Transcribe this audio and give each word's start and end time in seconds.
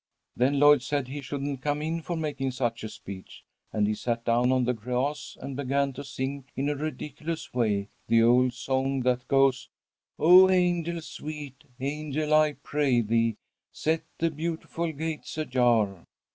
"'"Then 0.35 0.57
Lloyd 0.59 0.81
said 0.81 1.07
he 1.09 1.21
shouldn't 1.21 1.61
come 1.61 1.79
in 1.79 2.01
for 2.01 2.15
making 2.17 2.49
such 2.53 2.83
a 2.83 2.89
speech, 2.89 3.43
and 3.71 3.85
he 3.85 3.93
sat 3.93 4.25
down 4.25 4.51
on 4.51 4.63
the 4.65 4.73
grass 4.73 5.37
and 5.39 5.55
began 5.55 5.93
to 5.93 6.03
sing 6.03 6.45
in 6.55 6.69
a 6.69 6.75
ridiculous 6.75 7.53
way, 7.53 7.87
the 8.07 8.23
old 8.23 8.53
song 8.53 9.01
that 9.01 9.27
goes: 9.27 9.69
"'Oh, 10.17 10.49
angel, 10.49 11.01
sweet 11.01 11.65
angel, 11.79 12.33
I 12.33 12.53
pray 12.53 13.01
thee 13.01 13.35
Set 13.71 14.01
the 14.17 14.31
beautiful 14.31 14.91
gates 14.91 15.37
ajar.' 15.37 16.03